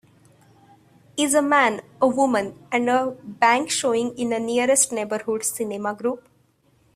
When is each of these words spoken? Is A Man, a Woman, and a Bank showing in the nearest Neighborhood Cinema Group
Is 1.15 1.35
A 1.35 1.43
Man, 1.43 1.81
a 2.01 2.07
Woman, 2.07 2.57
and 2.71 2.89
a 2.89 3.11
Bank 3.21 3.69
showing 3.69 4.17
in 4.17 4.29
the 4.29 4.39
nearest 4.39 4.91
Neighborhood 4.91 5.43
Cinema 5.43 5.93
Group 5.93 6.27